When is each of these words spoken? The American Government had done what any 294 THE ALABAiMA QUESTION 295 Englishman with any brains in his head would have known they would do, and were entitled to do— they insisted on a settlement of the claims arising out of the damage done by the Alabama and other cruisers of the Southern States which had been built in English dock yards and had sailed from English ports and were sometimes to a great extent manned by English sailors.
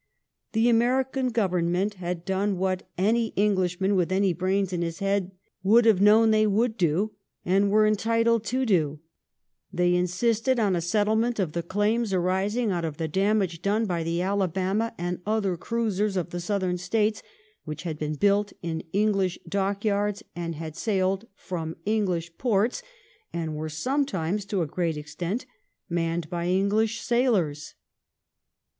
The 0.53 0.67
American 0.67 1.27
Government 1.27 1.93
had 2.01 2.25
done 2.25 2.57
what 2.57 2.89
any 2.97 3.29
294 3.29 3.35
THE 3.35 3.35
ALABAiMA 3.35 3.35
QUESTION 3.35 3.37
295 3.37 3.43
Englishman 3.45 3.95
with 3.95 4.11
any 4.11 4.33
brains 4.33 4.73
in 4.73 4.81
his 4.81 4.97
head 4.97 5.31
would 5.61 5.85
have 5.85 6.01
known 6.01 6.31
they 6.31 6.47
would 6.47 6.75
do, 6.75 7.11
and 7.45 7.69
were 7.69 7.85
entitled 7.85 8.43
to 8.45 8.65
do— 8.65 8.99
they 9.71 9.93
insisted 9.93 10.59
on 10.59 10.75
a 10.75 10.81
settlement 10.81 11.37
of 11.39 11.51
the 11.51 11.61
claims 11.61 12.13
arising 12.13 12.71
out 12.71 12.83
of 12.83 12.97
the 12.97 13.07
damage 13.07 13.61
done 13.61 13.85
by 13.85 14.01
the 14.01 14.23
Alabama 14.23 14.91
and 14.97 15.21
other 15.27 15.55
cruisers 15.55 16.17
of 16.17 16.31
the 16.31 16.39
Southern 16.39 16.79
States 16.79 17.21
which 17.63 17.83
had 17.83 17.99
been 17.99 18.15
built 18.15 18.53
in 18.63 18.81
English 18.93 19.37
dock 19.47 19.85
yards 19.85 20.23
and 20.35 20.55
had 20.55 20.75
sailed 20.75 21.27
from 21.35 21.75
English 21.85 22.35
ports 22.39 22.81
and 23.31 23.55
were 23.55 23.69
sometimes 23.69 24.45
to 24.45 24.63
a 24.63 24.65
great 24.65 24.97
extent 24.97 25.45
manned 25.91 26.27
by 26.27 26.47
English 26.47 27.01
sailors. 27.01 27.75